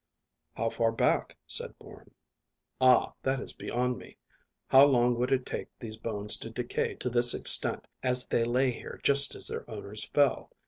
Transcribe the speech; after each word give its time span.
"How 0.57 0.71
far 0.71 0.91
back?" 0.91 1.37
said 1.45 1.77
Bourne. 1.77 2.15
"Ah, 2.79 3.13
that 3.21 3.39
is 3.39 3.53
beyond 3.53 3.99
me. 3.99 4.17
How 4.69 4.83
long 4.83 5.15
would 5.19 5.31
it 5.31 5.45
take 5.45 5.67
these 5.77 5.95
bones 5.97 6.37
to 6.37 6.49
decay 6.49 6.95
to 6.95 7.09
this 7.11 7.35
extent 7.35 7.85
as 8.01 8.25
they 8.29 8.43
lay 8.43 8.71
here 8.71 8.99
just 9.03 9.35
as 9.35 9.47
their 9.47 9.69
owners 9.69 10.05
fell? 10.05 10.49